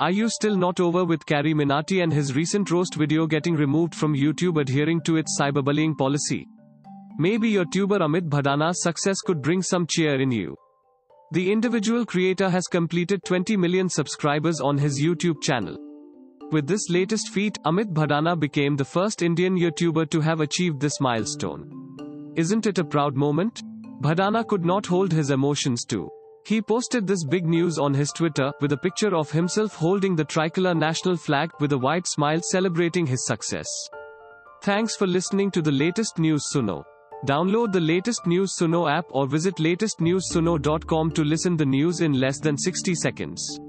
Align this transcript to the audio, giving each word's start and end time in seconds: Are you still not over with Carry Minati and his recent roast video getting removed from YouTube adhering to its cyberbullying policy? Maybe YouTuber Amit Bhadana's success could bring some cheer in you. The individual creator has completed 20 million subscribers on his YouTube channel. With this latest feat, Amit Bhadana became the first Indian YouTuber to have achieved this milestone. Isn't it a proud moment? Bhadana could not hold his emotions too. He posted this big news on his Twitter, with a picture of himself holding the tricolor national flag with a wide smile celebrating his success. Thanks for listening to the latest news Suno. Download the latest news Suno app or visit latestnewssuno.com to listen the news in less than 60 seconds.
Are 0.00 0.12
you 0.12 0.28
still 0.28 0.56
not 0.56 0.78
over 0.78 1.04
with 1.04 1.26
Carry 1.26 1.52
Minati 1.52 2.04
and 2.04 2.12
his 2.12 2.36
recent 2.36 2.70
roast 2.70 2.94
video 2.94 3.26
getting 3.26 3.56
removed 3.56 3.96
from 3.96 4.14
YouTube 4.14 4.60
adhering 4.60 5.00
to 5.00 5.16
its 5.16 5.36
cyberbullying 5.40 5.98
policy? 5.98 6.46
Maybe 7.18 7.50
YouTuber 7.50 7.98
Amit 7.98 8.28
Bhadana's 8.28 8.80
success 8.80 9.16
could 9.26 9.42
bring 9.42 9.60
some 9.60 9.88
cheer 9.88 10.20
in 10.20 10.30
you. 10.30 10.56
The 11.32 11.50
individual 11.50 12.06
creator 12.06 12.48
has 12.48 12.68
completed 12.68 13.24
20 13.24 13.56
million 13.56 13.88
subscribers 13.88 14.60
on 14.60 14.78
his 14.78 15.02
YouTube 15.02 15.42
channel. 15.42 15.76
With 16.52 16.68
this 16.68 16.88
latest 16.88 17.30
feat, 17.30 17.58
Amit 17.66 17.92
Bhadana 17.92 18.38
became 18.38 18.76
the 18.76 18.84
first 18.84 19.22
Indian 19.22 19.58
YouTuber 19.58 20.08
to 20.10 20.20
have 20.20 20.40
achieved 20.40 20.78
this 20.78 21.00
milestone. 21.00 22.32
Isn't 22.36 22.68
it 22.68 22.78
a 22.78 22.84
proud 22.84 23.16
moment? 23.16 23.64
Bhadana 24.00 24.46
could 24.46 24.64
not 24.64 24.86
hold 24.86 25.10
his 25.10 25.32
emotions 25.32 25.84
too. 25.84 26.08
He 26.48 26.62
posted 26.62 27.06
this 27.06 27.24
big 27.24 27.44
news 27.44 27.78
on 27.78 27.92
his 27.92 28.10
Twitter, 28.10 28.50
with 28.62 28.72
a 28.72 28.76
picture 28.78 29.14
of 29.14 29.30
himself 29.30 29.74
holding 29.74 30.16
the 30.16 30.24
tricolor 30.24 30.74
national 30.74 31.18
flag 31.18 31.50
with 31.60 31.72
a 31.72 31.76
wide 31.76 32.06
smile 32.06 32.40
celebrating 32.42 33.04
his 33.04 33.26
success. 33.26 33.68
Thanks 34.62 34.96
for 34.96 35.06
listening 35.06 35.50
to 35.50 35.60
the 35.60 35.70
latest 35.70 36.18
news 36.18 36.50
Suno. 36.50 36.84
Download 37.26 37.70
the 37.70 37.80
latest 37.80 38.26
news 38.26 38.56
Suno 38.58 38.90
app 38.90 39.04
or 39.10 39.26
visit 39.26 39.56
latestnewssuno.com 39.56 41.10
to 41.10 41.22
listen 41.22 41.54
the 41.54 41.66
news 41.66 42.00
in 42.00 42.14
less 42.14 42.40
than 42.40 42.56
60 42.56 42.94
seconds. 42.94 43.60